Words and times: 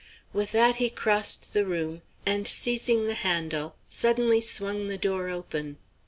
With 0.33 0.51
that 0.53 0.77
he 0.77 0.89
crossed 0.89 1.53
the 1.53 1.63
room, 1.63 2.01
and 2.25 2.47
seizing 2.47 3.05
the 3.05 3.13
handle 3.13 3.75
suddenly 3.87 4.41
swung 4.41 4.87
the 4.87 4.97
door 4.97 5.29
open. 5.29 5.77